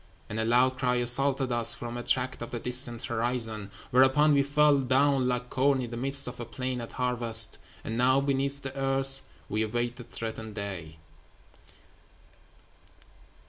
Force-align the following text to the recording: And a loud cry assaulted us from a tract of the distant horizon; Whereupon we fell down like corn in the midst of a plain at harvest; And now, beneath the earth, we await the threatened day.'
And 0.29 0.39
a 0.39 0.45
loud 0.45 0.79
cry 0.79 0.95
assaulted 0.95 1.51
us 1.51 1.75
from 1.75 1.95
a 1.95 2.01
tract 2.01 2.41
of 2.41 2.49
the 2.49 2.57
distant 2.57 3.03
horizon; 3.05 3.69
Whereupon 3.91 4.33
we 4.33 4.41
fell 4.41 4.79
down 4.79 5.27
like 5.27 5.51
corn 5.51 5.79
in 5.79 5.91
the 5.91 5.95
midst 5.95 6.27
of 6.27 6.39
a 6.39 6.45
plain 6.45 6.81
at 6.81 6.93
harvest; 6.93 7.59
And 7.83 7.99
now, 7.99 8.19
beneath 8.19 8.63
the 8.63 8.75
earth, 8.75 9.21
we 9.47 9.61
await 9.61 9.97
the 9.97 10.03
threatened 10.03 10.55
day.' 10.55 10.97